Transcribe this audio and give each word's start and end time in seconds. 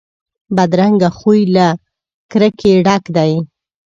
بدرنګه 0.55 1.09
خوی 1.17 1.41
له 1.55 1.67
کرکې 2.31 2.71
ډک 2.85 3.03
وي 3.15 3.35